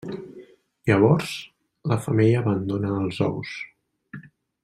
[0.91, 1.33] Llavors,
[1.91, 3.55] la femella abandona els ous.